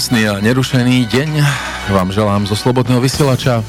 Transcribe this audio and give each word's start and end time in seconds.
Krásny 0.00 0.32
a 0.32 0.40
nerušený 0.40 1.12
deň 1.12 1.30
vám 1.92 2.08
želám 2.08 2.48
zo 2.48 2.56
Slobodného 2.56 3.04
vysielača 3.04 3.60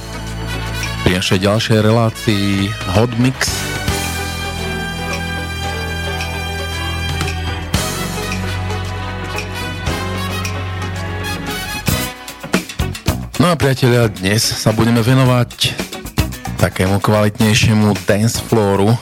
pri 1.04 1.20
našej 1.20 1.44
ďalšej 1.44 1.84
relácii 1.84 2.72
Hot 2.96 3.12
Mix. 3.20 3.52
No 13.36 13.52
a 13.52 13.60
priatelia, 13.60 14.08
dnes 14.08 14.40
sa 14.40 14.72
budeme 14.72 15.04
venovať 15.04 15.76
takému 16.64 17.04
kvalitnejšiemu 17.04 17.92
dance 18.08 18.40
flooru 18.40 18.96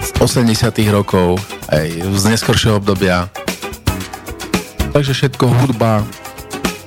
z 0.00 0.08
80 0.24 0.72
rokov, 0.88 1.36
aj 1.68 2.00
z 2.00 2.24
neskoršieho 2.32 2.80
obdobia 2.80 3.28
Takže 4.94 5.10
všetko 5.10 5.50
hudba 5.50 6.06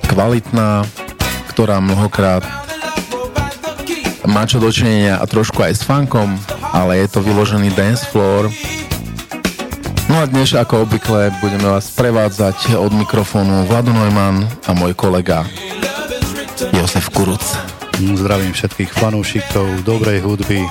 kvalitná, 0.07 0.87
ktorá 1.51 1.83
mnohokrát 1.83 2.39
má 4.23 4.47
čo 4.47 4.63
dočinenia 4.63 5.19
a 5.19 5.27
trošku 5.27 5.59
aj 5.59 5.75
s 5.75 5.83
funkom, 5.83 6.39
ale 6.71 7.03
je 7.03 7.07
to 7.11 7.19
vyložený 7.19 7.67
dance 7.75 8.07
floor. 8.07 8.47
No 10.07 10.23
a 10.23 10.25
dnes 10.25 10.55
ako 10.55 10.87
obvykle 10.87 11.35
budeme 11.43 11.67
vás 11.67 11.91
prevádzať 11.91 12.79
od 12.79 12.95
mikrofónu 12.95 13.67
Vlado 13.67 13.91
Neumann 13.91 14.47
a 14.63 14.71
môj 14.71 14.95
kolega 14.95 15.43
Josef 16.71 17.11
Kuruc. 17.11 17.43
Zdravím 17.99 18.55
všetkých 18.55 18.95
fanúšikov 18.95 19.83
dobrej 19.83 20.23
hudby, 20.23 20.63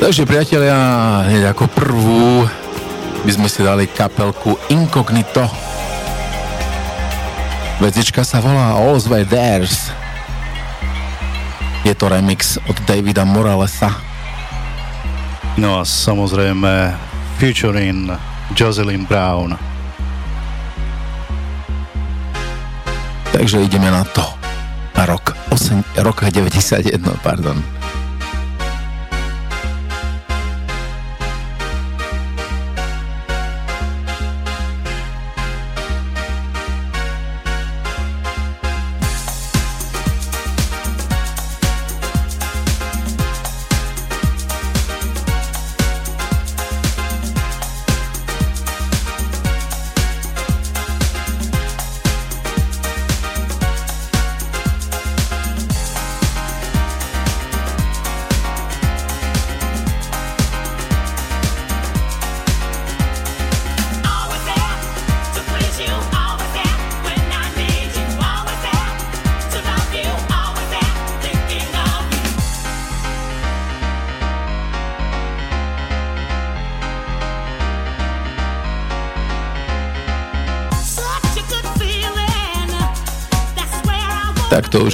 Takže 0.00 0.24
priatelia, 0.24 0.72
hneď 1.28 1.52
ako 1.52 1.68
prvú 1.76 2.48
by 3.20 3.30
sme 3.36 3.52
si 3.52 3.60
dali 3.60 3.84
kapelku 3.84 4.56
Incognito. 4.72 5.44
Vecička 7.84 8.24
sa 8.24 8.40
volá 8.40 8.80
All's 8.80 9.04
Way 9.04 9.28
There's. 9.28 9.92
Je 11.84 11.92
to 11.92 12.08
remix 12.08 12.56
od 12.64 12.80
Davida 12.88 13.28
Moralesa. 13.28 13.92
No 15.60 15.76
a 15.76 15.84
samozrejme 15.84 16.96
featuring 17.36 18.08
Jocelyn 18.56 19.04
Brown. 19.04 19.52
Takže 23.36 23.68
ideme 23.68 23.92
na 23.92 24.08
to. 24.08 24.24
Na 24.96 25.04
rok, 25.04 25.36
8, 25.52 26.00
rok 26.00 26.24
91, 26.24 26.88
pardon. 27.20 27.79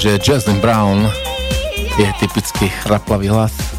Je 0.07 0.19
Justin 0.23 0.61
Brown, 0.61 1.11
je 1.99 2.13
typický 2.21 2.69
chraplavý 2.69 3.29
hlas. 3.29 3.76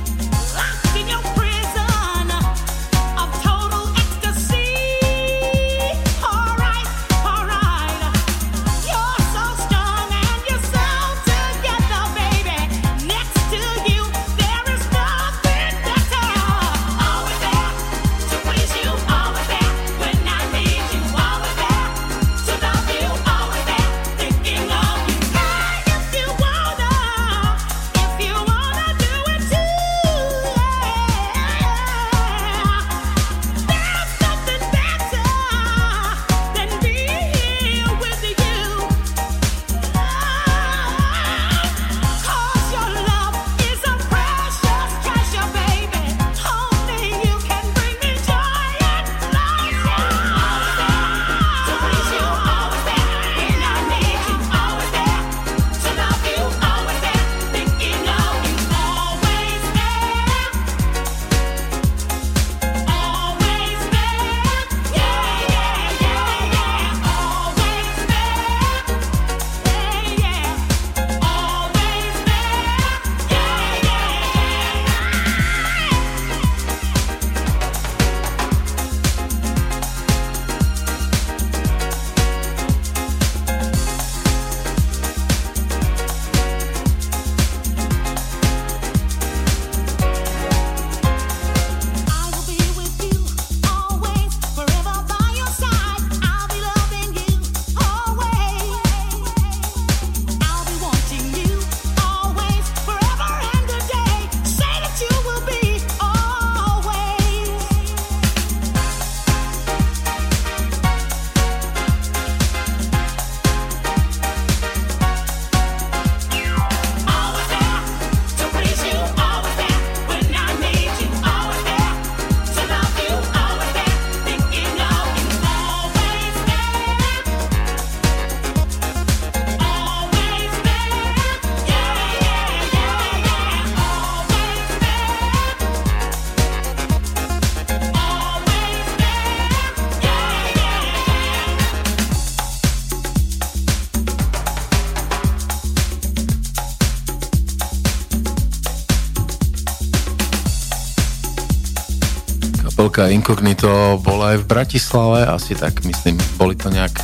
Kapelka 152.97 153.13
Incognito 153.13 154.01
bola 154.01 154.33
aj 154.33 154.41
v 154.41 154.49
Bratislave, 154.49 155.21
asi 155.29 155.53
tak 155.53 155.85
myslím, 155.85 156.17
boli 156.33 156.57
to 156.57 156.73
nejak 156.73 156.97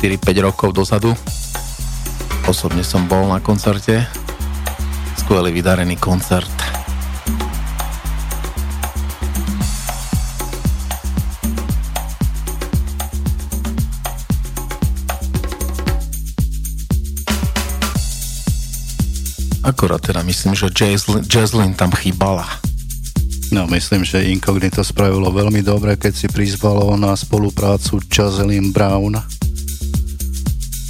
4-5 0.00 0.40
rokov 0.40 0.72
dozadu. 0.72 1.12
Osobne 2.48 2.80
som 2.80 3.04
bol 3.04 3.28
na 3.28 3.44
koncerte. 3.44 4.08
Skvelý 5.20 5.52
vydarený 5.52 6.00
koncert. 6.00 6.48
Akorát 19.60 20.00
teda 20.00 20.24
myslím, 20.24 20.56
že 20.56 20.72
Jazzlin 21.28 21.76
tam 21.76 21.92
chýbala. 21.92 22.48
No, 23.52 23.66
myslím, 23.68 24.04
že 24.06 24.24
Incognito 24.30 24.80
spravilo 24.80 25.28
veľmi 25.28 25.60
dobre, 25.60 25.98
keď 26.00 26.12
si 26.14 26.26
prizvalo 26.30 26.96
na 26.96 27.12
spoluprácu 27.12 28.00
Jocelyn 28.08 28.72
Brown. 28.72 29.20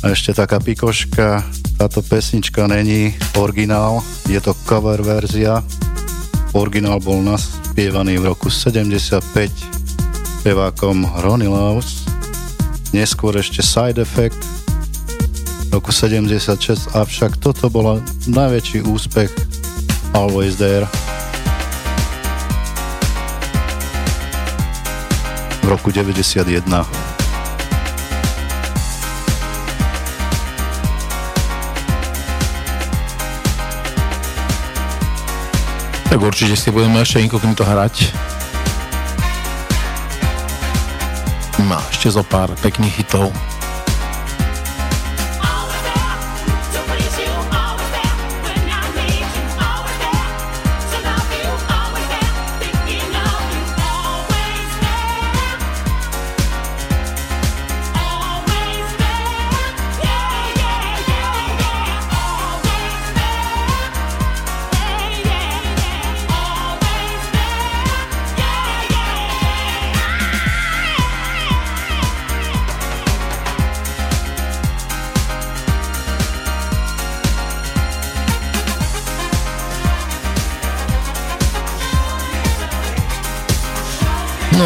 A 0.04 0.12
ešte 0.12 0.36
taká 0.36 0.60
pikoška, 0.60 1.40
táto 1.80 2.04
pesnička 2.04 2.68
není 2.68 3.16
originál, 3.40 4.04
je 4.28 4.38
to 4.38 4.52
cover 4.68 5.00
verzia. 5.02 5.64
Originál 6.54 7.00
bol 7.02 7.24
naspievaný 7.24 8.22
v 8.22 8.30
roku 8.30 8.52
75 8.52 9.24
pevákom 10.44 11.08
Ronnie 11.24 11.48
Laws, 11.48 12.04
neskôr 12.92 13.34
ešte 13.40 13.64
Side 13.64 13.98
Effect 13.98 14.38
v 15.72 15.82
roku 15.82 15.90
76, 15.90 16.94
avšak 16.94 17.40
toto 17.42 17.66
bol 17.72 17.98
najväčší 18.30 18.86
úspech 18.86 19.32
Always 20.14 20.60
There. 20.60 20.86
V 25.64 25.68
roku 25.72 25.88
91. 25.88 26.44
Tak 36.12 36.20
určite 36.20 36.52
si 36.54 36.68
budeme 36.68 37.00
ešte 37.00 37.24
inkognito 37.24 37.64
hrať. 37.64 38.12
Má 41.64 41.80
ešte 41.88 42.12
zo 42.12 42.20
pár 42.20 42.52
pekných 42.60 43.00
hitov. 43.00 43.32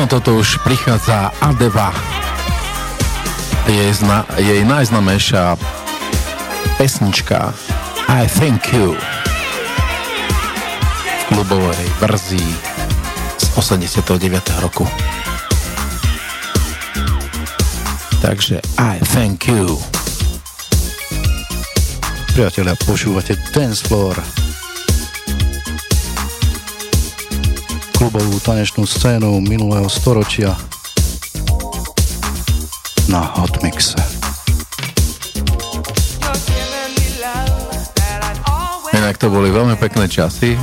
Toto 0.09 0.41
už 0.41 0.65
prichádza 0.65 1.37
Adeva. 1.45 1.93
Jej, 3.69 3.93
zna, 3.93 4.25
jej 4.41 4.65
najznamejšia 4.65 5.61
pesnička 6.81 7.53
I 8.09 8.25
Thank 8.25 8.73
You 8.73 8.97
v 11.05 11.23
klubovej 11.29 11.89
verzii 12.01 12.53
z 13.37 13.47
89. 13.61 14.65
roku. 14.65 14.89
Takže 18.25 18.65
I 18.81 18.97
Thank 19.13 19.53
You. 19.53 19.77
Priatelia, 22.33 22.73
počúvate 22.89 23.37
Dance 23.53 23.85
Floor 23.85 24.48
klubovú 28.09 28.41
tanečnú 28.41 28.89
scénu 28.89 29.37
minulého 29.45 29.85
storočia 29.85 30.57
na 33.05 33.21
Hotmixe. 33.37 34.01
Inak 38.97 39.21
to 39.21 39.29
boli 39.29 39.53
veľmi 39.53 39.77
pekné 39.77 40.09
časy. 40.09 40.57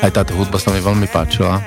Aj 0.00 0.08
táto 0.08 0.32
hudba 0.32 0.56
sa 0.56 0.72
mi 0.72 0.80
veľmi 0.80 1.04
páčila. 1.12 1.60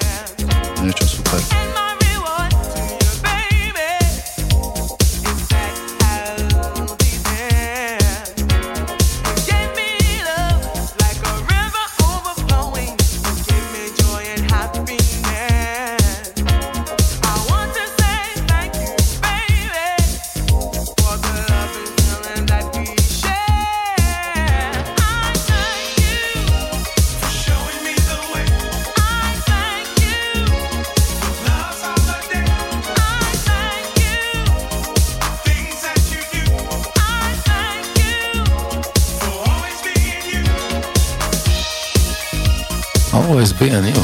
Bien, 43.54 43.88
jo. 43.88 44.04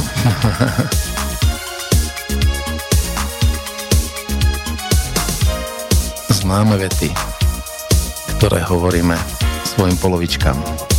Známe 6.40 6.76
vety, 6.80 7.12
ktoré 8.40 8.64
hovoríme 8.64 9.20
svojim 9.68 9.96
polovičkám. 10.00 10.89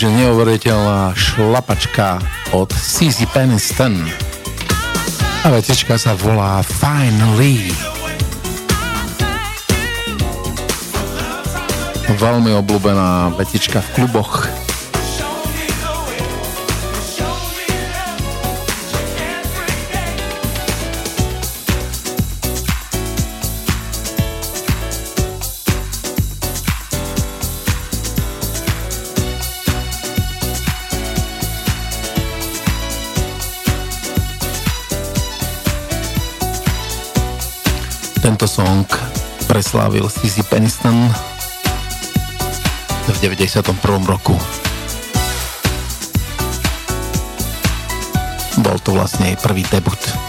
A 0.00 0.02
toto 0.02 0.08
už 0.08 0.16
je 0.16 0.24
neuveriteľná 0.24 1.12
šlapačka 1.12 2.24
od 2.56 2.72
CZ 2.72 3.28
Peniston. 3.36 4.00
A 5.44 5.52
vecička 5.52 6.00
sa 6.00 6.16
volá 6.16 6.64
Finally. 6.64 7.68
Veľmi 12.16 12.56
obľúbená 12.64 13.36
vetička 13.36 13.84
v 13.84 13.88
kluboch. 14.00 14.59
Preslávil 39.80 40.12
Sissy 40.12 40.44
Peniston 40.44 41.08
v 43.08 43.18
91. 43.24 43.64
roku. 44.04 44.36
Bol 48.60 48.76
to 48.84 48.92
vlastne 48.92 49.32
jej 49.32 49.40
prvý 49.40 49.64
debut. 49.72 50.19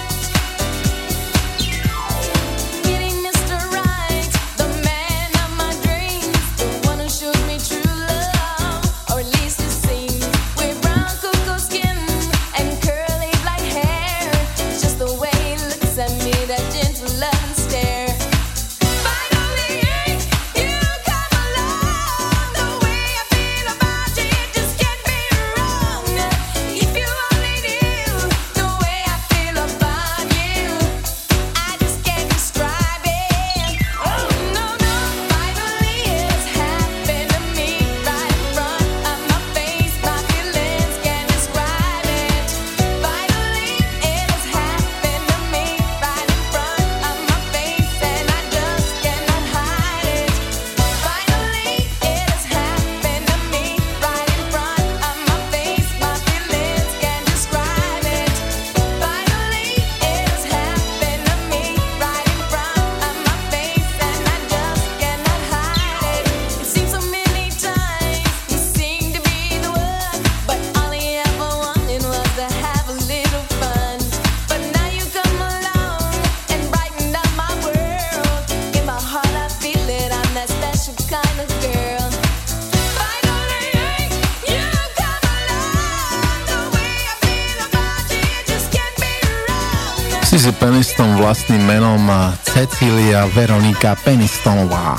Cecília 92.81 93.29
Veronika 93.29 93.93
Penistonová. 93.93 94.97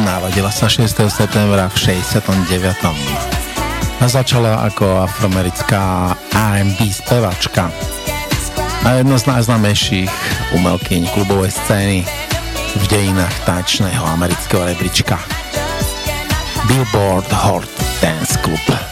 Narodila 0.00 0.48
sa 0.48 0.64
6. 0.64 0.88
septembra 1.12 1.68
v 1.68 2.00
69. 2.00 4.00
A 4.00 4.04
začala 4.08 4.64
ako 4.72 5.04
afroamerická 5.04 6.16
R&B 6.32 6.88
spevačka 6.88 7.68
a 8.88 9.04
jedna 9.04 9.20
z 9.20 9.36
najznámejších 9.36 10.12
umelkyň 10.56 11.12
klubovej 11.12 11.52
scény 11.52 12.08
v 12.72 12.84
dejinách 12.88 13.36
tančného 13.44 14.16
amerického 14.16 14.64
rebríčka. 14.64 15.20
Billboard 16.72 17.28
Hot 17.36 17.68
Dance 18.00 18.40
Club 18.40 18.91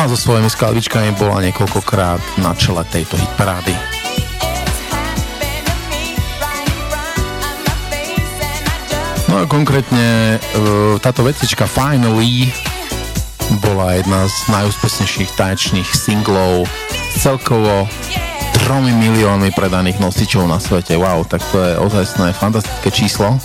a 0.00 0.08
so 0.08 0.16
svojimi 0.16 0.48
skladbičkami 0.48 1.12
bola 1.20 1.44
niekoľkokrát 1.44 2.40
na 2.40 2.56
čele 2.56 2.80
tejto 2.88 3.20
hitparády. 3.20 3.76
No 9.28 9.44
a 9.44 9.44
konkrétne 9.44 10.40
e, 10.40 10.96
táto 11.04 11.20
vecička 11.20 11.68
Finally 11.68 12.48
bola 13.60 14.00
jedna 14.00 14.24
z 14.24 14.36
najúspešnejších 14.48 15.36
tanečných 15.36 15.90
singlov 15.92 16.64
celkovo 17.20 17.84
tromi 18.64 18.96
miliónmi 18.96 19.52
predaných 19.52 20.00
nosičov 20.00 20.48
na 20.48 20.56
svete. 20.56 20.96
Wow, 20.96 21.28
tak 21.28 21.44
to 21.52 21.60
je 21.60 21.76
ozajstné 21.76 22.32
fantastické 22.32 22.88
číslo. 22.88 23.36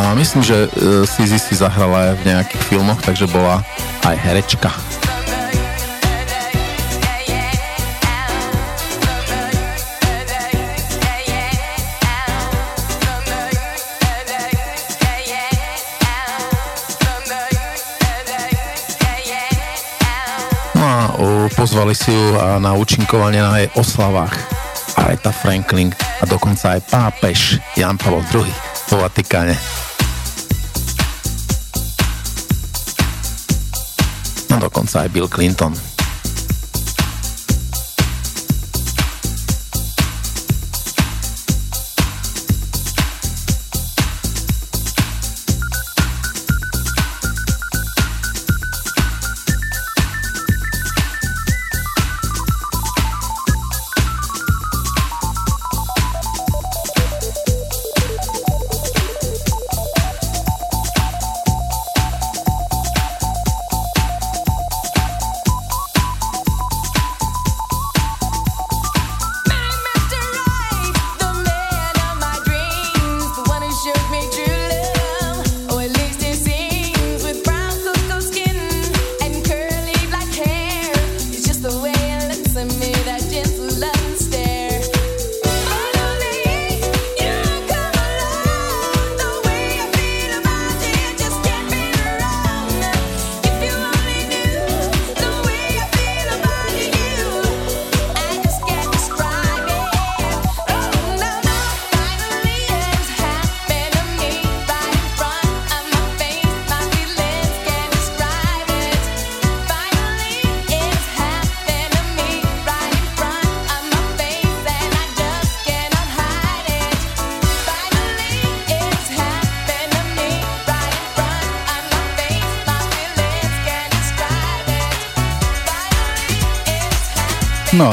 A 0.00 0.16
myslím, 0.16 0.40
že 0.40 0.64
Sizi 1.04 1.36
si 1.36 1.52
zahrala 1.52 2.16
aj 2.16 2.24
v 2.24 2.32
nejakých 2.32 2.62
filmoch, 2.72 3.04
takže 3.04 3.28
bola 3.28 3.60
aj 4.08 4.16
herečka. 4.16 4.72
No 20.80 20.84
a 20.88 21.12
pozvali 21.52 21.92
si 21.92 22.08
ju 22.08 22.40
na 22.56 22.72
účinkovanie 22.72 23.44
na 23.44 23.60
jej 23.60 23.68
oslavách 23.76 24.32
Aretha 24.96 25.28
Franklin 25.28 25.92
a 25.92 26.24
dokonca 26.24 26.80
aj 26.80 26.88
pápež 26.88 27.60
Jan 27.76 28.00
Pavel 28.00 28.24
II 28.32 28.48
vo 28.88 28.96
Vatikáne. 29.04 29.89
Dokonca 34.58 35.06
aj 35.06 35.08
Bill 35.12 35.28
Clinton. 35.28 35.89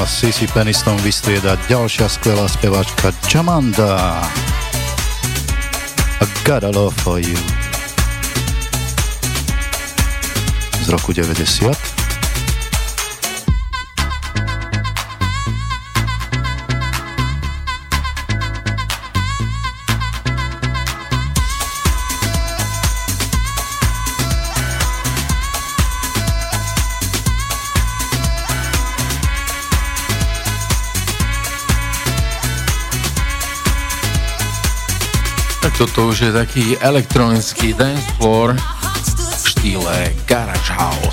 Sisi 0.08 0.48
Peniston 0.50 0.98
vystrieda 1.04 1.60
ďalšia 1.70 2.10
skvelá 2.10 2.48
speváčka 2.50 3.14
Jamanda. 3.30 4.24
I 6.18 6.26
got 6.42 6.66
a 6.66 6.72
love 6.74 6.96
for 7.04 7.22
you. 7.22 7.38
Z 10.82 10.90
roku 10.90 11.14
90. 11.14 11.77
Už 36.28 36.36
je 36.36 36.44
taký 36.44 36.66
elektronický 36.84 37.72
dance 37.72 38.04
floor 38.20 38.52
v 39.16 39.46
štýle 39.48 40.12
Garage 40.28 40.76
House. 40.76 41.07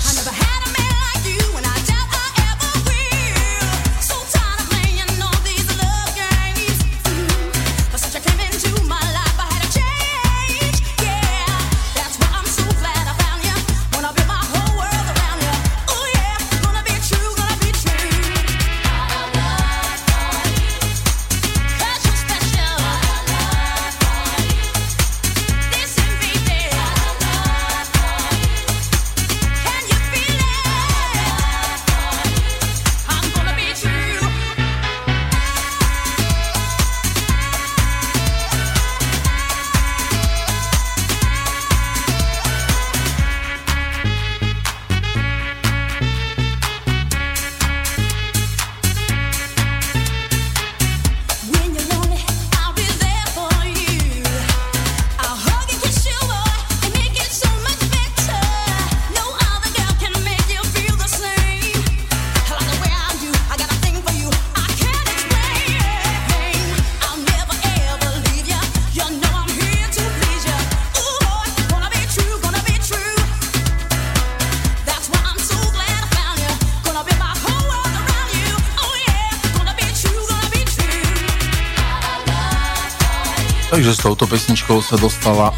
Touto 84.15 84.31
pesničkou 84.31 84.79
sa 84.79 84.95
dostala 84.95 85.51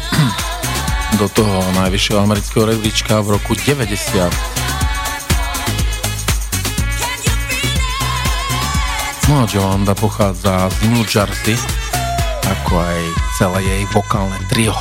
do 1.22 1.30
toho 1.30 1.62
najvyššieho 1.78 2.18
amerického 2.18 2.66
rebríčka 2.66 3.22
v 3.22 3.38
roku 3.38 3.54
90. 3.54 3.86
No 9.30 9.34
a 9.38 9.46
Jolanda 9.46 9.94
pochádza 9.94 10.66
z 10.74 10.90
New 10.90 11.06
Jersey, 11.06 11.54
ako 12.50 12.82
aj 12.82 12.98
celé 13.38 13.58
jej 13.62 13.82
vokálne 13.94 14.42
trio. 14.50 14.74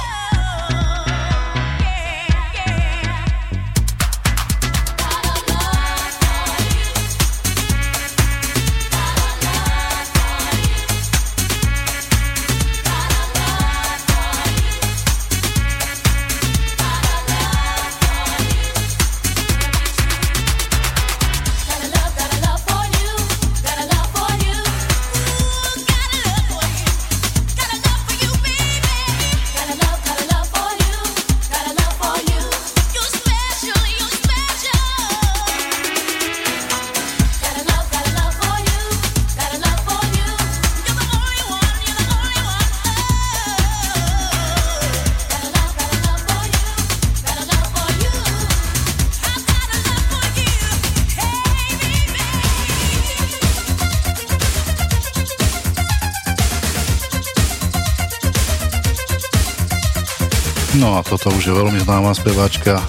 Toto 61.06 61.30
už 61.36 61.44
je 61.46 61.54
veľmi 61.54 61.78
známa 61.84 62.16
speváčka. 62.16 62.82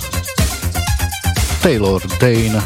Taylor 1.61 2.01
Dane. 2.16 2.62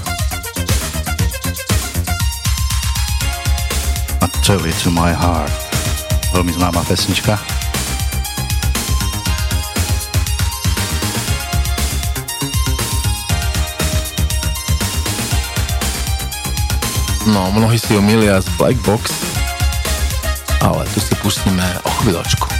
A 4.23 4.27
Tell 4.47 4.63
It 4.63 4.77
To 4.87 4.95
My 4.95 5.11
Heart. 5.11 5.51
Veľmi 6.37 6.53
známa 6.55 6.85
pesnička. 6.87 7.41
No, 17.33 17.49
mnohí 17.51 17.81
si 17.81 17.97
ho 17.97 18.03
milia 18.05 18.39
z 18.43 18.51
Black 18.61 18.77
Box, 18.85 19.15
ale 20.61 20.85
tu 20.93 21.01
si 21.01 21.15
pustíme 21.25 21.65
o 21.87 21.91
chvíľočku. 22.03 22.52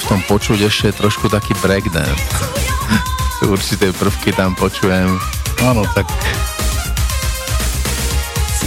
Počuť 0.00 0.64
ešte 0.64 0.88
trošku 0.96 1.28
taký 1.28 1.52
breakdance. 1.60 2.16
Určité 3.44 3.92
prvky 3.92 4.32
tam 4.32 4.56
počujem. 4.56 5.20
Áno, 5.60 5.84
tak 5.92 6.08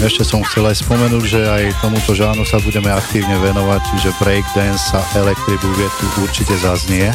ešte 0.04 0.28
som 0.28 0.44
chcel 0.44 0.68
aj 0.68 0.84
spomenúť, 0.84 1.24
že 1.24 1.42
aj 1.48 1.64
tomuto 1.80 2.12
žánu 2.12 2.44
sa 2.44 2.60
budeme 2.60 2.92
aktívne 2.92 3.40
venovať, 3.40 3.82
čiže 3.96 4.18
breakdance 4.20 4.92
a 4.92 5.00
electric 5.16 5.56
boogie 5.64 5.88
tu 5.98 6.06
určite 6.20 6.54
zaznie 6.60 7.10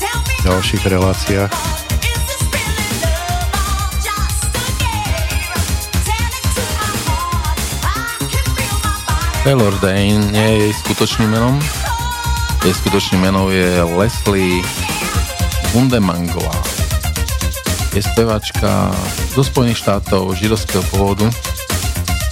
v 0.00 0.40
ďalších 0.48 0.82
reláciách. 0.88 1.52
Taylor 9.44 9.76
Dane 9.84 10.32
nie 10.32 10.48
je 10.48 10.56
jej 10.64 10.72
skutočným 10.80 11.28
menom, 11.36 11.60
jej 12.64 12.80
skutočným 12.80 13.28
menou 13.28 13.52
je 13.52 13.84
Leslie 14.00 14.64
Bundemangová. 15.76 16.56
Je 17.92 18.00
spevačka 18.00 18.88
zo 19.36 19.44
Spojených 19.44 19.84
štátov 19.84 20.32
židovského 20.32 20.80
pôvodu. 20.88 21.28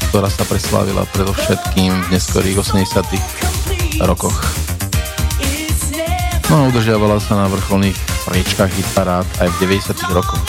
ktorá 0.08 0.28
sa 0.28 0.44
preslávila 0.44 1.08
predovšetkým 1.12 1.88
v 1.88 2.08
neskorých 2.12 2.60
80 2.60 4.04
rokoch. 4.04 4.36
No 6.52 6.54
a 6.64 6.68
udržiavala 6.68 7.16
sa 7.16 7.36
na 7.36 7.48
vrcholných 7.48 7.96
priečkách 8.28 8.72
hitparát 8.76 9.28
aj 9.40 9.48
v 9.56 9.56
90 9.72 10.16
rokoch. 10.16 10.40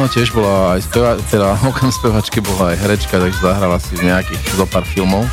No 0.00 0.08
tiež 0.08 0.32
bola 0.32 0.80
aj 0.80 0.88
speva, 0.88 1.12
teda 1.28 1.60
okrem 1.68 1.92
spevačky 1.92 2.40
bola 2.40 2.72
aj 2.72 2.80
herečka, 2.80 3.20
takže 3.20 3.44
zahrala 3.44 3.76
si 3.76 4.00
v 4.00 4.08
nejakých 4.08 4.56
zo 4.56 4.64
pár 4.64 4.80
filmov. 4.88 5.28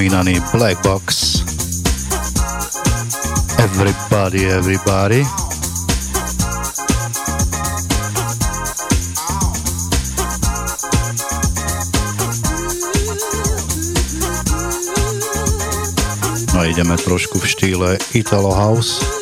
Spomínaný 0.00 0.40
Black 0.56 0.80
Box. 0.80 1.04
Everybody, 3.60 4.48
everybody. 4.48 5.20
No 16.56 16.64
ideme 16.64 16.96
trošku 16.96 17.36
v 17.36 17.44
štýle 17.44 17.88
Italo 18.16 18.56
House. 18.56 19.19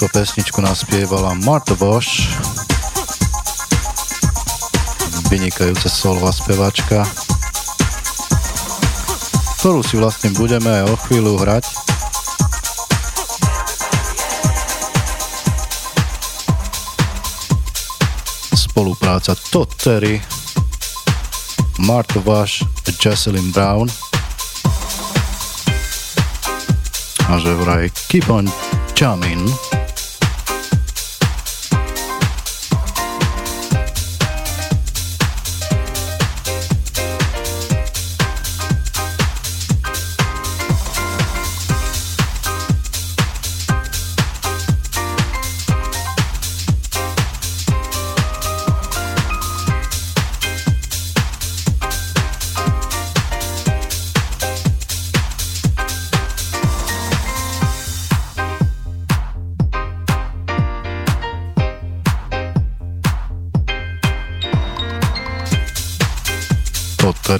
Túto 0.00 0.16
pesničku 0.16 0.64
naspievala 0.64 1.36
Marta 1.44 1.76
Bosch, 1.76 2.24
vynikajúca 5.28 5.92
solová 5.92 6.32
spevačka, 6.32 7.04
ktorú 9.60 9.84
si 9.84 10.00
vlastne 10.00 10.32
budeme 10.32 10.72
o 10.88 10.96
chvíľu 11.04 11.36
hrať. 11.44 11.68
Spolupráca 18.56 19.36
Tottery, 19.52 20.16
Marta 21.84 22.24
Bosch 22.24 22.64
a 22.64 22.90
Jocelyn 22.96 23.52
Brown 23.52 23.84
a 27.28 27.36
že 27.36 27.52
vraj 27.52 27.92
Keep 28.08 28.32
on 28.32 28.48
Jamming 28.96 29.69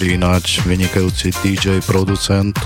Tady 0.01 0.13
ináč 0.13 0.65
vynikajúci 0.67 1.31
DJ, 1.45 1.81
producent, 1.87 2.57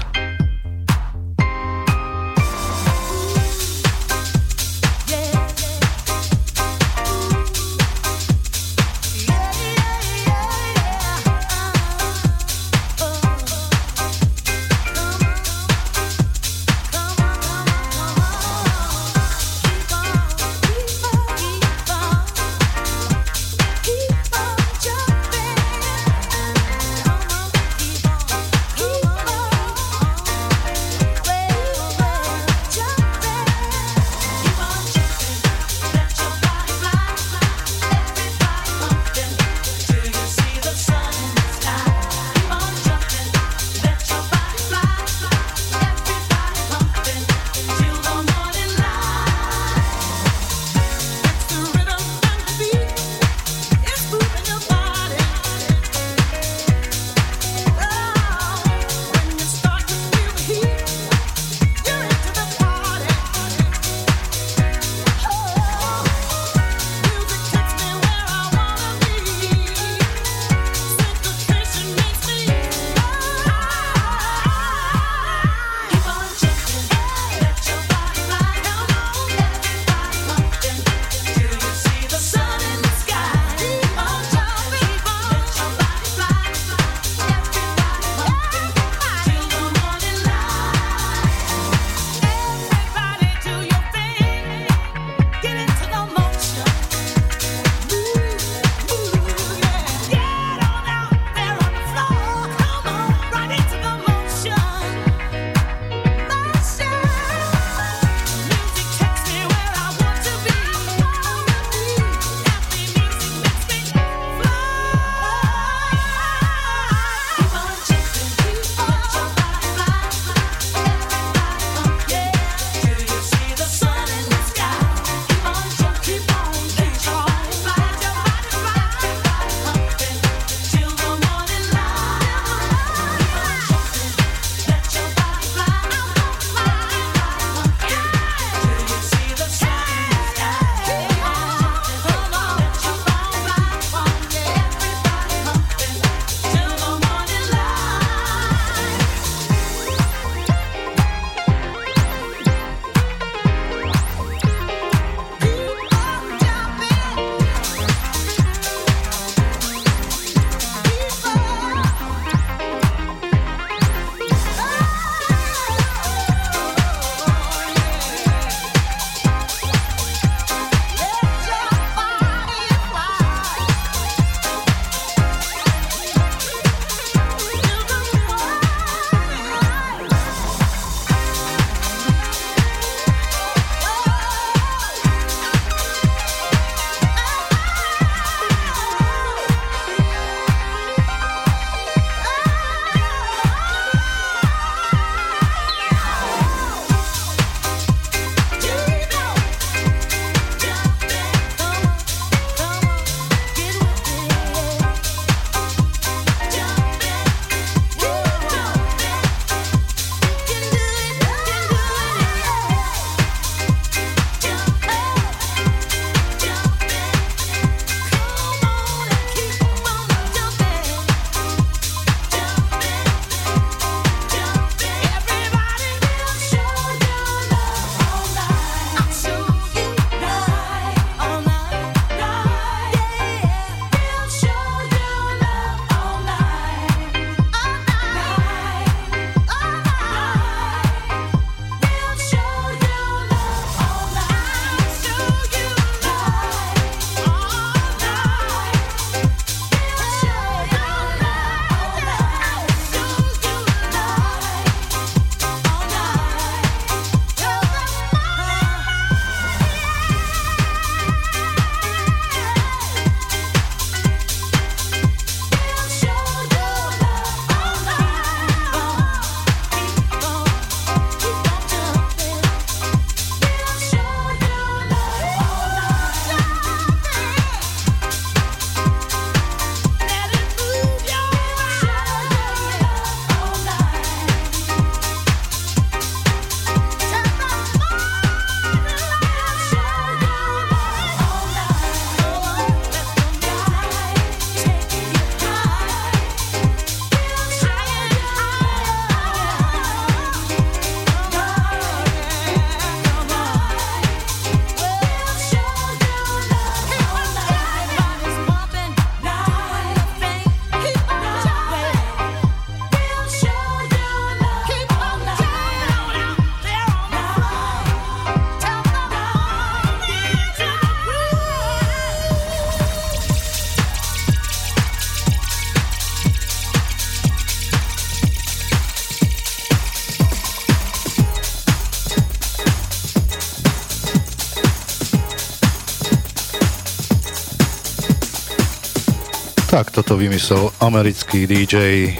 toto 340.04 340.20
vymyslel 340.20 340.68
americký 340.84 341.48
DJ, 341.48 342.12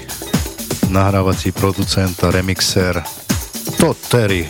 nahrávací 0.88 1.52
producent 1.52 2.16
a 2.24 2.32
remixer 2.32 2.96
Todd 3.76 3.96
Terry. 4.08 4.48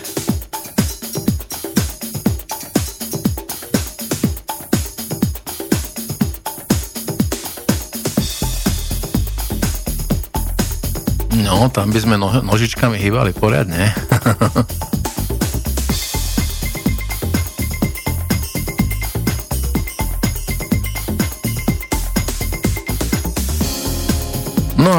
No, 11.43 11.67
tam 11.75 11.91
by 11.91 11.99
sme 11.99 12.15
no- 12.15 12.39
nožičkami 12.39 12.95
hýbali 12.95 13.35
poriadne. 13.35 13.91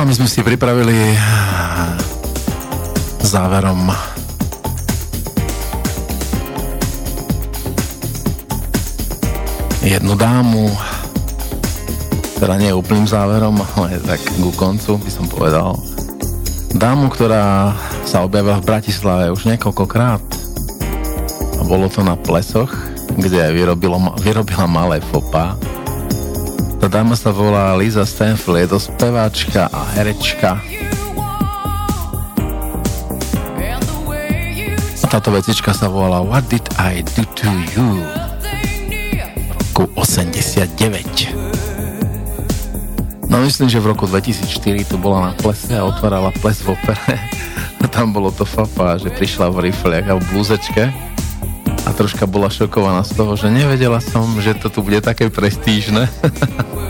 my 0.07 0.15
sme 0.15 0.31
si 0.31 0.39
pripravili 0.39 1.19
záverom. 3.27 3.91
Jednu 9.83 10.15
dámu, 10.15 10.71
teda 12.39 12.55
nie 12.55 12.71
úplným 12.71 13.11
záverom, 13.11 13.59
ale 13.75 13.99
tak 14.07 14.23
ku 14.39 14.55
koncu 14.55 14.95
by 15.03 15.11
som 15.11 15.27
povedal. 15.27 15.75
Dámu, 16.71 17.11
ktorá 17.11 17.75
sa 18.07 18.23
objavila 18.23 18.63
v 18.63 18.69
Bratislave 18.71 19.35
už 19.35 19.51
niekoľkokrát. 19.51 20.23
A 21.59 21.63
bolo 21.67 21.91
to 21.91 22.07
na 22.07 22.15
plesoch, 22.15 22.71
kde 23.19 23.51
vyrobilo, 23.51 23.99
vyrobila 24.23 24.71
malé 24.71 25.03
fopa 25.03 25.59
dáma 26.97 27.13
sa 27.13 27.29
volá 27.29 27.77
Lisa 27.77 28.09
Stanfield, 28.09 28.57
je 28.57 28.69
to 28.73 28.81
speváčka 28.81 29.69
a 29.69 29.85
herečka. 30.01 30.57
A 35.05 35.05
táto 35.05 35.29
vecička 35.29 35.77
sa 35.77 35.93
volá 35.93 36.25
What 36.25 36.49
Did 36.49 36.65
I 36.81 37.05
Do 37.05 37.29
To 37.37 37.53
You? 37.77 38.01
Roku 39.53 39.93
89. 39.93 41.37
No 43.29 43.45
myslím, 43.45 43.69
že 43.69 43.77
v 43.77 43.93
roku 43.93 44.09
2004 44.09 44.89
tu 44.89 44.97
bola 44.97 45.29
na 45.29 45.33
plese 45.37 45.77
a 45.77 45.85
otvárala 45.85 46.33
ples 46.41 46.65
v 46.65 46.73
opere. 46.73 47.21
A 47.85 47.93
tam 47.93 48.09
bolo 48.09 48.33
to 48.33 48.49
fapa, 48.49 48.97
že 48.97 49.13
prišla 49.13 49.53
v 49.53 49.69
rifliach 49.69 50.09
a 50.09 50.17
v 50.17 50.25
blúzečke 50.33 50.89
troška 51.97 52.29
bola 52.29 52.53
šokovaná 52.53 53.01
z 53.03 53.17
toho, 53.17 53.33
že 53.41 53.49
nevedela 53.49 54.05
som, 54.05 54.29
že 54.39 54.53
to 54.61 54.69
tu 54.69 54.85
bude 54.85 55.01
také 55.01 55.33
prestížne. 55.33 56.07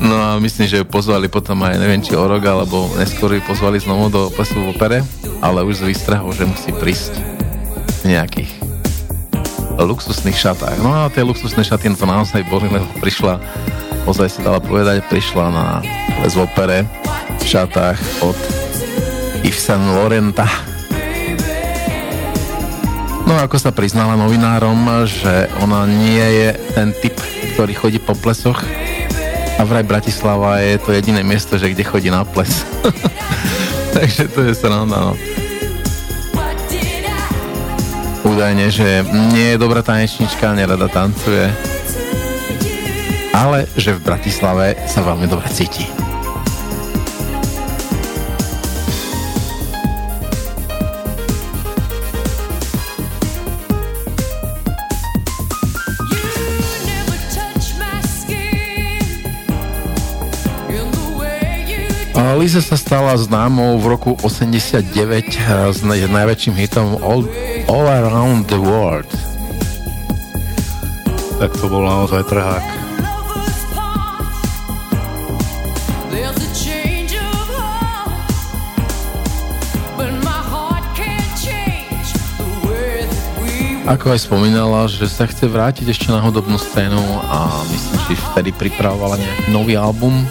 No 0.00 0.16
a 0.16 0.40
myslím, 0.40 0.64
že 0.64 0.80
ju 0.80 0.86
pozvali 0.88 1.28
potom 1.28 1.60
aj 1.60 1.76
neviem 1.76 2.00
či 2.00 2.16
o 2.16 2.24
rok, 2.24 2.40
alebo 2.48 2.88
neskôr 2.96 3.36
ju 3.36 3.44
pozvali 3.44 3.76
znovu 3.76 4.08
do 4.08 4.32
plesu 4.32 4.56
v 4.56 4.72
opere, 4.72 4.98
ale 5.44 5.60
už 5.60 5.84
z 5.84 5.92
výstrahu, 5.92 6.32
že 6.32 6.48
musí 6.48 6.72
prísť 6.72 7.20
v 8.00 8.16
nejakých 8.16 8.48
luxusných 9.76 10.40
šatách. 10.40 10.80
No 10.80 11.04
a 11.04 11.12
tie 11.12 11.20
luxusné 11.20 11.60
šaty 11.60 11.92
to 11.92 12.08
naozaj 12.08 12.40
boli, 12.48 12.72
lebo 12.72 12.88
prišla, 13.04 13.44
ozaj 14.08 14.28
si 14.32 14.40
dala 14.40 14.56
povedať, 14.56 15.04
prišla 15.12 15.44
na 15.52 15.66
ples 16.16 16.32
v 16.32 16.48
opere 16.48 16.78
v 17.36 17.44
šatách 17.44 18.00
od 18.24 18.38
Yves 19.44 19.60
Saint 19.60 19.84
Laurenta. 19.84 20.69
No 23.28 23.36
ako 23.36 23.56
sa 23.60 23.70
priznala 23.74 24.16
novinárom, 24.16 25.06
že 25.08 25.48
ona 25.60 25.84
nie 25.88 26.24
je 26.24 26.48
ten 26.72 26.92
typ, 26.96 27.16
ktorý 27.54 27.72
chodí 27.76 27.98
po 28.00 28.16
plesoch, 28.16 28.60
a 29.60 29.64
vraj 29.68 29.84
Bratislava 29.84 30.56
je 30.64 30.80
to 30.80 30.96
jediné 30.96 31.20
miesto, 31.20 31.60
že 31.60 31.68
kde 31.68 31.84
chodí 31.84 32.08
na 32.08 32.24
ples. 32.24 32.64
Takže 33.96 34.32
to 34.32 34.40
je 34.48 34.56
sranda, 34.56 35.12
no. 35.12 35.12
Údajne, 38.24 38.72
že 38.72 39.04
nie 39.36 39.52
je 39.52 39.60
dobrá 39.60 39.84
tanečnička, 39.84 40.56
nerada 40.56 40.88
tancuje, 40.88 41.52
ale 43.36 43.68
že 43.76 43.96
v 43.96 44.00
Bratislave 44.00 44.80
sa 44.88 45.04
veľmi 45.04 45.28
dobre 45.28 45.48
cíti. 45.52 46.09
Lisa 62.20 62.60
sa 62.64 62.76
stala 62.76 63.16
známou 63.20 63.80
v 63.80 63.96
roku 63.96 64.12
89 64.20 64.84
s 65.72 65.80
najväčším 65.84 66.56
hitom 66.56 66.96
All, 67.00 67.24
All 67.68 67.84
Around 67.84 68.48
the 68.48 68.60
World. 68.60 69.08
Tak 71.36 71.52
to 71.56 71.68
bol 71.68 71.84
naozaj 71.84 72.24
trhák. 72.28 72.64
Ako 83.90 84.14
aj 84.14 84.20
spomínala, 84.22 84.86
že 84.86 85.10
sa 85.10 85.26
chce 85.26 85.50
vrátiť 85.50 85.90
ešte 85.90 86.08
na 86.14 86.22
hudobnú 86.22 86.56
scénu 86.56 87.02
a 87.26 87.64
myslím, 87.68 87.98
že 88.06 88.22
vtedy 88.32 88.54
pripravovala 88.54 89.18
nejaký 89.18 89.50
nový 89.50 89.74
album, 89.74 90.24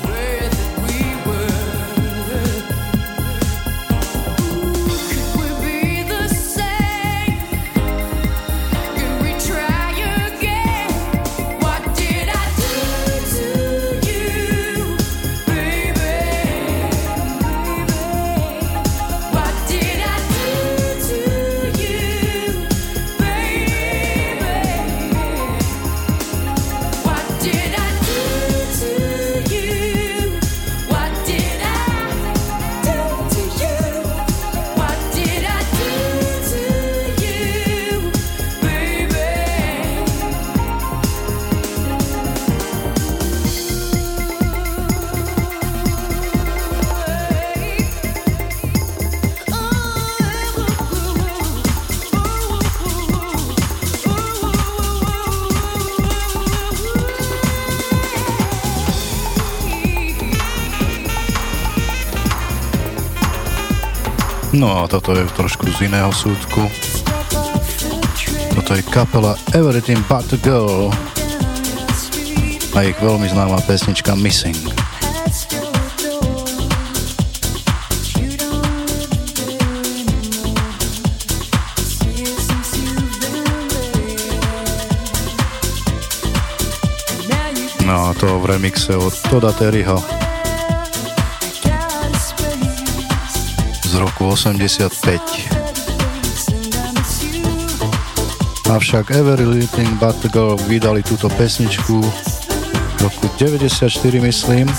toto 64.89 65.13
je 65.13 65.21
trošku 65.37 65.69
z 65.69 65.85
iného 65.85 66.09
súdku. 66.09 66.65
Toto 68.57 68.71
je 68.73 68.81
kapela 68.89 69.37
Everything 69.53 70.01
But 70.09 70.25
The 70.33 70.41
Girl 70.41 70.89
a 72.73 72.81
ich 72.81 72.97
veľmi 72.97 73.29
známa 73.29 73.61
pesnička 73.69 74.17
Missing. 74.17 74.57
No 87.85 88.09
a 88.09 88.17
to 88.17 88.41
v 88.41 88.57
remixe 88.57 88.97
od 88.97 89.13
Toda 89.29 89.53
Terryho. 89.53 90.28
Roku 93.97 94.29
85. 94.29 95.49
Avšak 98.69 99.09
Every 99.17 99.49
Little 99.49 99.89
But 99.97 100.21
The 100.21 100.29
Girl 100.29 100.53
vydali 100.69 101.01
túto 101.01 101.25
pesničku 101.33 101.97
v 101.97 102.97
roku 103.01 103.25
94 103.41 103.89
myslím 104.21 104.69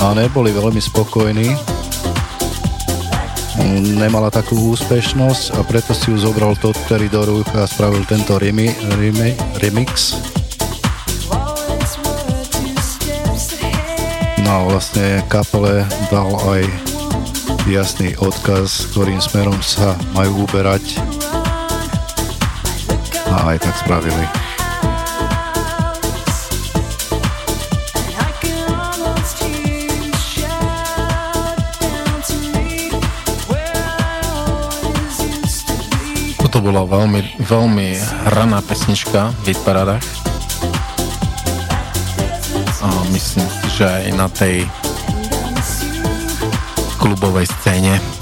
a 0.00 0.16
neboli 0.16 0.48
veľmi 0.54 0.80
spokojní. 0.80 1.52
Nemala 4.00 4.32
takú 4.32 4.72
úspešnosť 4.72 5.58
a 5.58 5.60
preto 5.66 5.92
si 5.92 6.08
ju 6.08 6.16
zobral 6.16 6.56
to, 6.56 6.72
ktorý 6.72 7.12
do 7.12 7.22
rúch 7.28 7.50
a 7.52 7.68
spravil 7.68 8.06
tento 8.08 8.40
remi, 8.40 8.72
remi, 8.96 9.36
remix. 9.60 10.16
No 14.40 14.48
a 14.48 14.60
vlastne 14.64 15.20
kapele 15.28 15.84
dal 16.08 16.32
aj 16.48 16.87
jasný 17.68 18.16
odkaz, 18.16 18.88
ktorým 18.96 19.20
smerom 19.20 19.60
sa 19.60 19.92
majú 20.16 20.48
uberať 20.48 20.96
a 23.28 23.52
aj 23.52 23.60
tak 23.60 23.74
spravili. 23.76 24.24
Toto 36.40 36.64
bola 36.64 36.88
veľmi, 36.88 37.44
veľmi 37.44 37.88
hraná 38.32 38.64
pesnička 38.64 39.36
v 39.44 39.52
hitparadách. 39.52 40.06
A 42.80 42.88
myslím 43.12 43.58
že 43.78 43.86
aj 43.86 44.10
na 44.18 44.26
tej 44.26 44.66
klubovej 46.98 47.46
scéne. 47.46 48.17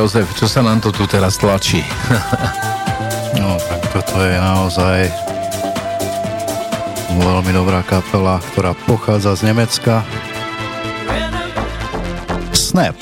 Jozef, 0.00 0.32
čo 0.32 0.48
sa 0.48 0.64
nám 0.64 0.80
to 0.80 0.88
tu 0.96 1.04
teraz 1.04 1.36
tlačí? 1.36 1.84
no, 3.36 3.60
tak 3.60 3.84
toto 3.92 4.16
je 4.24 4.32
naozaj 4.32 5.12
veľmi 7.20 7.52
dobrá 7.52 7.84
kapela, 7.84 8.40
ktorá 8.40 8.72
pochádza 8.88 9.36
z 9.36 9.52
Nemecka. 9.52 10.00
Snap. 12.56 12.96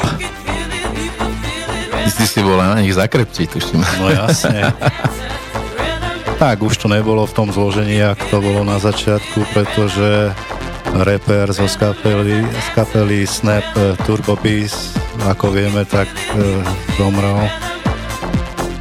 Ty 2.03 2.11
si 2.11 2.27
si 2.27 2.43
bol 2.43 2.59
na 2.59 2.83
nich 2.83 2.99
zakrepčiť, 2.99 3.47
tuším. 3.47 3.79
No 4.03 4.11
jasne. 4.11 4.75
tak, 6.43 6.59
už 6.67 6.83
to 6.83 6.91
nebolo 6.91 7.31
v 7.31 7.37
tom 7.39 7.55
zložení, 7.55 7.95
jak 7.95 8.19
to 8.27 8.43
bolo 8.43 8.67
na 8.67 8.83
začiatku, 8.83 9.47
pretože 9.55 10.35
reper 11.07 11.47
zo 11.55 11.71
skapely, 11.71 12.43
z 12.43 12.69
kapely 12.75 13.23
Snap 13.23 13.71
Turbo 14.03 14.35
Beast 14.35 14.98
ako 15.29 15.53
vieme, 15.53 15.85
tak 15.85 16.09
e, 16.09 16.65
zomrel. 16.97 17.37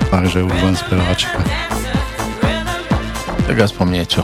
Takže 0.07 0.47
už 0.47 0.55
len 0.63 0.75
speváčka. 0.79 1.43
Tak 3.47 3.55
aspoň 3.59 3.87
niečo. 3.99 4.23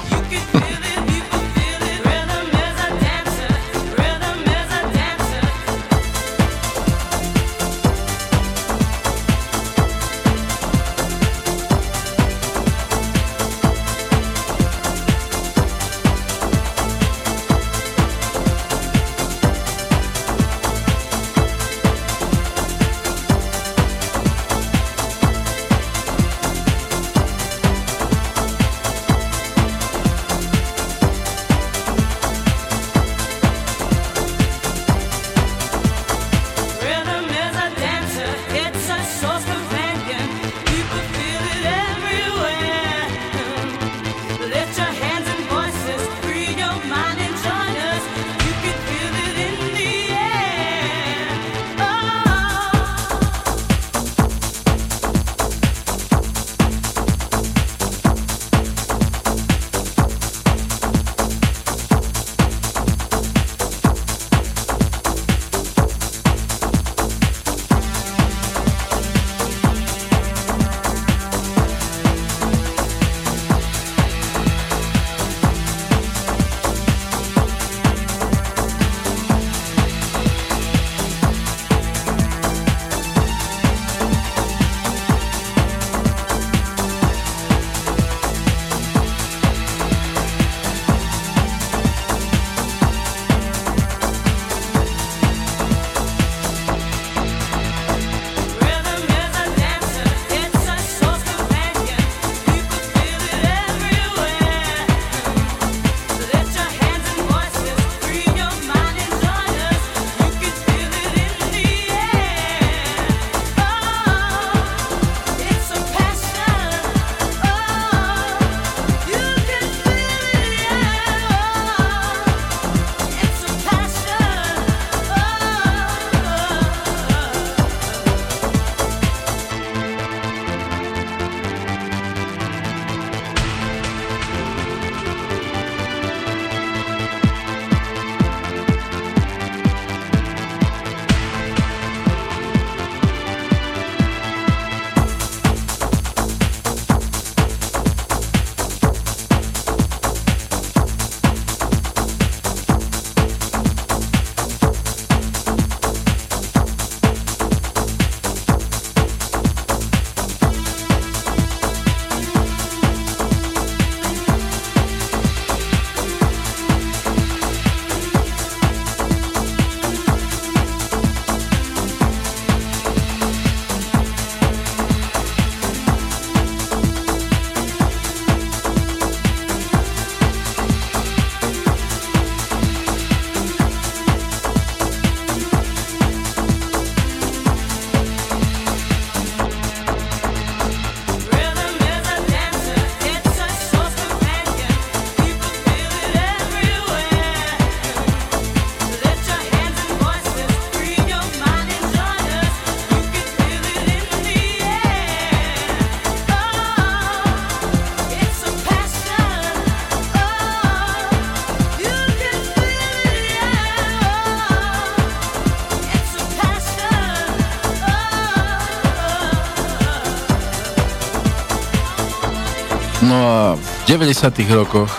No 223.04 223.18
a 223.20 223.41
v 223.60 223.99
90 223.99 224.32
rokoch 224.56 224.91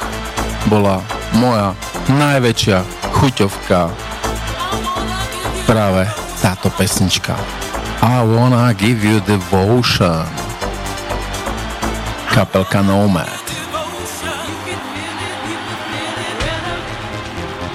bola 0.68 1.00
moja 1.40 1.72
najväčšia 2.12 2.84
chuťovka 3.16 3.88
práve 5.64 6.04
táto 6.44 6.68
pesnička. 6.76 7.32
I 8.04 8.20
wanna 8.28 8.76
give 8.76 9.00
you 9.00 9.24
devotion. 9.24 10.28
Kapelka 12.28 12.84
Nomad. 12.84 13.40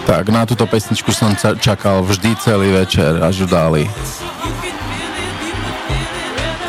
Tak, 0.06 0.30
na 0.30 0.46
túto 0.46 0.66
pesničku 0.70 1.10
som 1.10 1.34
čakal 1.38 2.06
vždy 2.06 2.38
celý 2.38 2.70
večer, 2.74 3.18
až 3.22 3.46
ju 3.46 3.48
dali. 3.50 3.90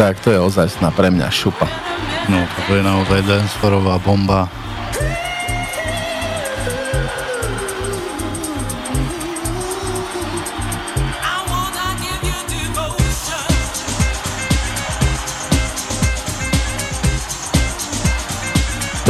Tak 0.01 0.17
to 0.25 0.33
je 0.33 0.41
ozaj 0.41 0.73
pre 0.97 1.13
mňa 1.13 1.29
šupa. 1.29 1.90
No, 2.29 2.45
to 2.69 2.77
je 2.77 2.83
naozaj 2.85 3.25
danceforová 3.25 3.97
bomba. 4.03 4.51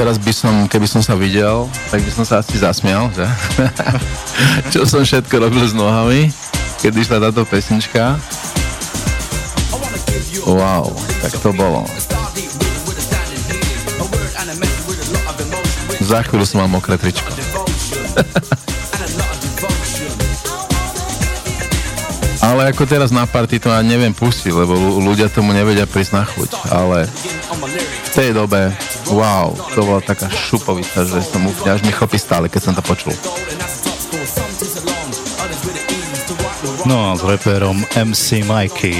Teraz 0.00 0.16
by 0.16 0.32
som, 0.32 0.54
keby 0.64 0.88
som 0.88 1.04
sa 1.04 1.12
videl, 1.12 1.68
tak 1.92 2.00
by 2.00 2.08
som 2.08 2.24
sa 2.24 2.40
asi 2.40 2.56
zasmial, 2.56 3.12
že? 3.12 3.28
Čo 4.72 4.88
som 4.88 5.04
všetko 5.04 5.44
robil 5.44 5.60
s 5.60 5.76
nohami, 5.76 6.32
keď 6.80 6.92
išla 6.96 7.16
táto 7.28 7.44
pesnička. 7.44 8.16
Wow, 10.48 10.88
tak 11.20 11.36
to 11.44 11.52
bolo. 11.52 11.84
Za 16.10 16.26
chvíľu 16.26 16.42
som 16.42 16.58
mal 16.58 16.66
mokré 16.66 16.98
tričko. 16.98 17.30
Ale 22.40 22.72
ako 22.72 22.82
teraz 22.82 23.14
na 23.14 23.30
party 23.30 23.62
to 23.62 23.70
ja 23.70 23.78
neviem 23.78 24.10
pustiť, 24.10 24.50
lebo 24.50 24.74
ľudia 24.98 25.30
tomu 25.30 25.54
nevedia 25.54 25.86
prísť 25.86 26.12
na 26.18 26.26
chuť. 26.26 26.50
Ale 26.72 27.06
v 27.06 28.10
tej 28.10 28.34
dobe, 28.34 28.74
wow, 29.14 29.54
to 29.70 29.86
bola 29.86 30.02
taká 30.02 30.26
šupovica, 30.26 31.06
že 31.06 31.22
som 31.22 31.46
úplne 31.46 31.78
až 31.78 31.86
mi 31.86 31.94
chlpí 31.94 32.18
stále, 32.18 32.50
keď 32.50 32.60
som 32.66 32.74
to 32.74 32.82
počul. 32.82 33.14
No 36.90 37.12
a 37.12 37.14
s 37.14 37.22
reperom 37.22 37.86
MC 37.94 38.42
Mikey. 38.42 38.98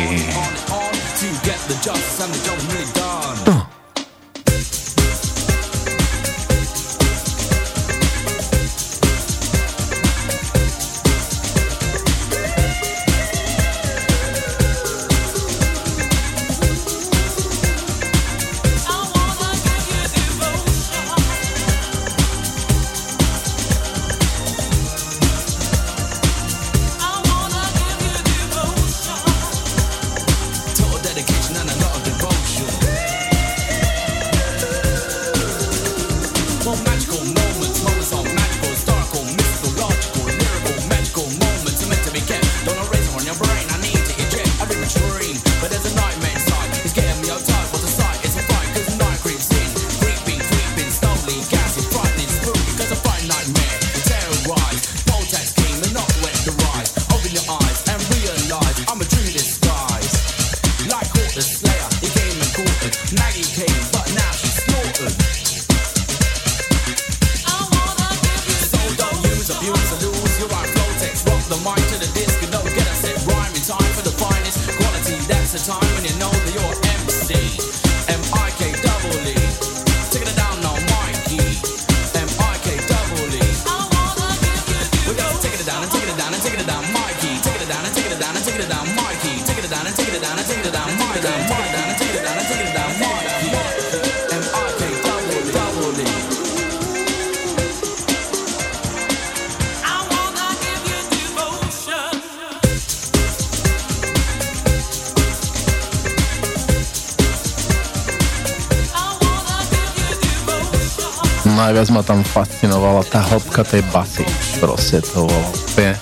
Najviac 111.81 111.97
ma 111.97 112.05
tam 112.05 112.21
fascinovala 112.21 113.01
tá 113.09 113.25
hĺbka 113.25 113.65
tej 113.65 113.81
basy. 113.89 114.21
Proste 114.61 115.01
to 115.01 115.25
bol 115.25 115.45
úplne 115.65 115.97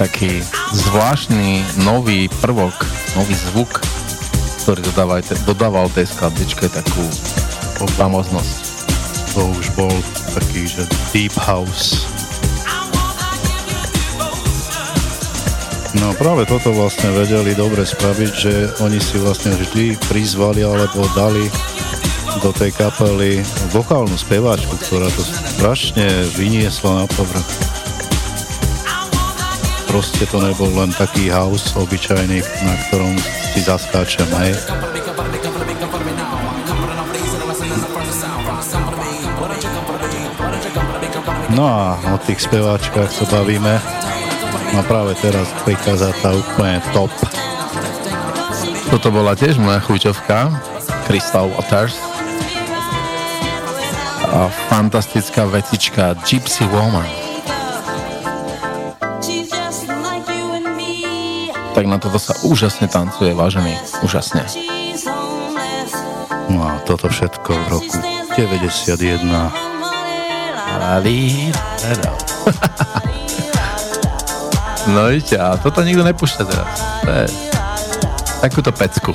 taký 0.00 0.40
zvláštny 0.72 1.60
nový 1.84 2.32
prvok, 2.40 2.72
nový 3.12 3.36
zvuk, 3.36 3.68
ktorý 4.64 4.80
dodával, 4.88 5.20
dodával 5.44 5.92
tej 5.92 6.08
skladbičke 6.08 6.72
takú 6.72 7.04
famoznosť. 8.00 8.56
To 9.36 9.52
už 9.52 9.68
bol 9.76 9.92
taký, 10.32 10.64
že 10.64 10.88
deep 11.12 11.36
house. 11.36 12.08
No 16.00 16.16
práve 16.16 16.48
toto 16.48 16.72
vlastne 16.72 17.12
vedeli 17.12 17.52
dobre 17.52 17.84
spraviť, 17.84 18.32
že 18.32 18.52
oni 18.80 18.96
si 18.96 19.20
vlastne 19.20 19.52
vždy 19.52 19.92
prizvali 20.08 20.64
alebo 20.64 21.04
dali 21.12 21.52
do 22.38 22.54
tej 22.54 22.70
kapely 22.70 23.42
vokálnu 23.74 24.14
speváčku, 24.14 24.78
ktorá 24.86 25.10
to 25.10 25.22
strašne 25.26 26.06
vyniesla 26.38 27.02
na 27.02 27.06
povrch. 27.10 27.46
Proste 29.90 30.22
to 30.30 30.38
nebol 30.38 30.70
len 30.78 30.94
taký 30.94 31.26
house 31.32 31.74
obyčajný, 31.74 32.38
na 32.38 32.74
ktorom 32.86 33.18
si 33.54 33.60
zaskáčem, 33.64 34.28
hej. 34.38 34.54
No 41.54 41.64
a 41.66 41.98
o 42.14 42.16
tých 42.22 42.46
speváčkach 42.46 43.10
sa 43.10 43.24
bavíme. 43.26 43.82
No 44.76 44.80
práve 44.86 45.18
teraz 45.18 45.50
prichádza 45.66 46.14
tá 46.22 46.30
úplne 46.36 46.78
top. 46.94 47.10
Toto 48.94 49.08
bola 49.10 49.34
tiež 49.34 49.58
moja 49.58 49.82
chuťovka, 49.82 50.54
Crystal 51.08 51.48
Waters 51.56 52.07
fantastická 54.68 55.48
vecička 55.48 56.14
Gypsy 56.24 56.64
Woman. 56.68 57.08
Tak 61.72 61.84
na 61.86 62.02
toto 62.02 62.18
sa 62.18 62.34
úžasne 62.42 62.90
tancuje, 62.90 63.30
vážený, 63.32 63.78
úžasne. 64.02 64.42
No 66.50 66.64
a 66.66 66.82
toto 66.82 67.06
všetko 67.06 67.50
v 67.54 67.66
roku 67.70 67.96
91. 68.34 69.22
no 74.88 75.00
vidíte, 75.12 75.36
a 75.38 75.54
toto 75.60 75.84
nikto 75.84 76.02
nepúšťa 76.02 76.42
teraz. 76.48 76.70
To 77.04 77.10
je 77.12 77.24
takúto 78.40 78.70
pecku. 78.74 79.12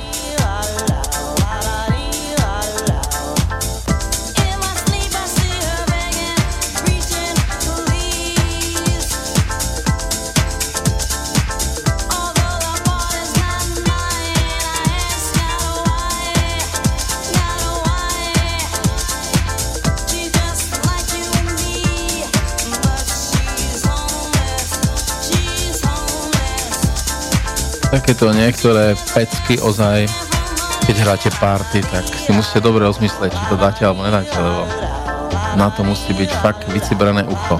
Takéto 28.04 28.36
niektoré 28.36 28.92
pecky 29.16 29.56
ozaj, 29.64 30.04
keď 30.84 30.96
hráte 31.08 31.32
party, 31.40 31.80
tak 31.88 32.04
si 32.04 32.36
musíte 32.36 32.60
dobre 32.60 32.84
rozmyslieť, 32.84 33.32
či 33.32 33.44
to 33.48 33.56
dáte 33.56 33.80
alebo 33.80 34.04
nedáte, 34.04 34.36
lebo 34.36 34.68
na 35.56 35.72
to 35.72 35.88
musí 35.88 36.12
byť 36.12 36.30
fakt 36.44 36.68
vycibrané 36.68 37.24
ucho. 37.24 37.56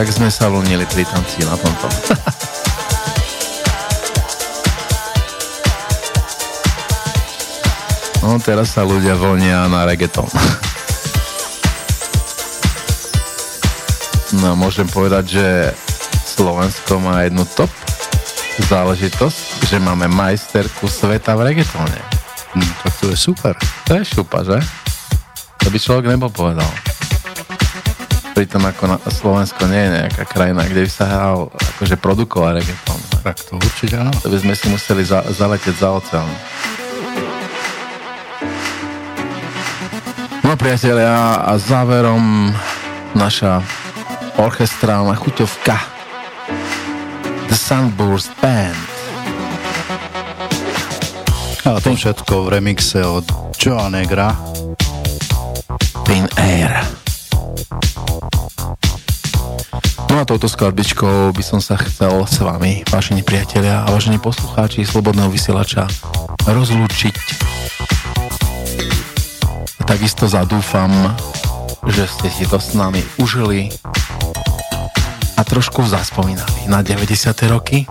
Jak 0.00 0.16
sme 0.16 0.32
sa 0.32 0.48
vlnili 0.48 0.88
pri 0.88 1.04
tanci 1.04 1.44
na 1.44 1.52
tomto. 1.60 1.84
no 8.24 8.40
teraz 8.40 8.72
sa 8.72 8.80
ľudia 8.88 9.12
vlnia 9.12 9.68
na 9.68 9.84
reggaeton. 9.84 10.24
no 14.40 14.56
môžem 14.56 14.88
povedať, 14.88 15.36
že 15.36 15.76
Slovensko 16.24 16.96
má 16.96 17.28
jednu 17.28 17.44
top 17.52 17.68
záležitosť, 18.72 19.68
že 19.68 19.76
máme 19.84 20.08
majsterku 20.08 20.88
sveta 20.88 21.36
v 21.36 21.52
reggaetone. 21.52 22.00
Hm, 22.56 22.72
tak 22.88 22.92
to 23.04 23.12
je 23.12 23.20
super. 23.20 23.52
To 23.84 24.00
je 24.00 24.04
šupa, 24.08 24.48
že? 24.48 24.64
To 25.60 25.68
by 25.68 25.76
človek 25.76 26.08
nebol 26.08 26.32
povedal 26.32 26.89
pritom 28.40 28.64
ako 28.64 28.96
na 28.96 28.98
Slovensko 29.04 29.68
nie 29.68 29.84
je 29.84 29.90
nejaká 30.00 30.24
krajina, 30.24 30.64
kde 30.64 30.88
by 30.88 30.90
sa 30.90 31.04
hral 31.12 31.52
akože 31.76 32.00
produkoval 32.00 32.56
reggaeton. 32.56 32.96
Tak 33.20 33.36
to 33.36 33.60
určite 33.60 34.00
áno. 34.00 34.16
To 34.16 34.32
by 34.32 34.40
sme 34.40 34.54
si 34.56 34.72
museli 34.72 35.04
za, 35.04 35.20
zaletieť 35.28 35.76
za 35.76 35.92
oceán. 35.92 36.24
No 40.40 40.56
priatelia, 40.56 41.36
a 41.44 41.52
záverom 41.60 42.48
naša 43.12 43.60
orchestrálna 44.40 45.20
chuťovka 45.20 45.76
The 47.44 47.56
Sunburst 47.60 48.32
Band. 48.40 48.80
A 51.68 51.76
to 51.76 51.92
všetko 51.92 52.48
v 52.48 52.56
remixe 52.56 53.04
od 53.04 53.28
Joa 53.60 53.92
Negra. 53.92 54.32
Thin 56.08 56.24
Air. 56.40 56.99
No 60.10 60.18
a 60.18 60.26
touto 60.26 60.50
skladbičkou 60.50 61.30
by 61.30 61.42
som 61.46 61.62
sa 61.62 61.78
chcel 61.78 62.26
s 62.26 62.42
vami, 62.42 62.82
vážení 62.90 63.22
priatelia 63.22 63.86
a 63.86 63.94
vážení 63.94 64.18
poslucháči 64.18 64.82
Slobodného 64.82 65.30
vysielača, 65.30 65.86
rozlúčiť. 66.50 67.14
Takisto 69.86 70.26
zadúfam, 70.26 70.90
že 71.86 72.10
ste 72.10 72.26
si 72.26 72.42
to 72.50 72.58
s 72.58 72.74
nami 72.74 73.06
užili 73.22 73.70
a 75.38 75.46
trošku 75.46 75.86
zaspomínali 75.86 76.66
na 76.66 76.82
90. 76.82 77.30
roky. 77.46 77.86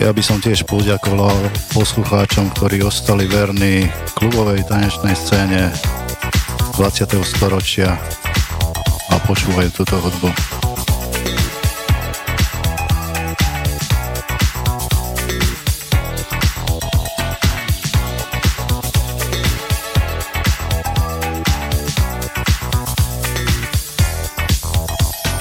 Ja 0.00 0.16
by 0.16 0.24
som 0.24 0.40
tiež 0.40 0.64
poďakoval 0.64 1.36
poslucháčom, 1.76 2.56
ktorí 2.56 2.80
ostali 2.80 3.28
verní 3.28 3.84
klubovej 4.16 4.64
tanečnej 4.64 5.12
scéne 5.12 5.68
20. 6.72 7.20
storočia 7.20 8.00
a 9.12 9.14
počúvajú 9.28 9.68
túto 9.76 10.00
hudbu. 10.00 10.32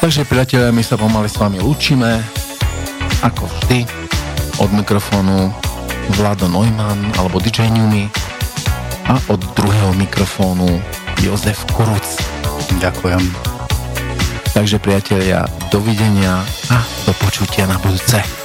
Takže 0.03 0.27
priatelia, 0.27 0.75
my 0.75 0.83
sa 0.83 0.99
pomaly 0.99 1.31
s 1.31 1.39
vami 1.39 1.63
lúčime, 1.63 2.19
ako 3.23 3.47
vždy 3.47 4.08
od 4.59 4.71
mikrofónu 4.75 5.55
Vlado 6.19 6.51
Neumann 6.51 7.15
alebo 7.15 7.39
DJ 7.39 7.71
Newmy 7.71 8.11
a 9.07 9.15
od 9.31 9.39
druhého 9.55 9.95
mikrofónu 9.95 10.67
Jozef 11.23 11.63
Kuruc. 11.71 12.05
Ďakujem. 12.77 13.23
Takže 14.53 14.77
priatelia, 14.83 15.47
dovidenia 15.71 16.43
a 16.69 16.77
do 17.07 17.13
počutia 17.23 17.65
na 17.65 17.79
budúce. 17.79 18.38